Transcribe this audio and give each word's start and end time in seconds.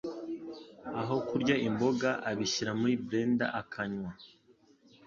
Aho 1.01 1.15
kurya 1.27 1.55
imboga, 1.67 2.09
abishyira 2.29 2.71
muri 2.79 2.93
blender 3.05 3.49
akanywa. 3.61 4.11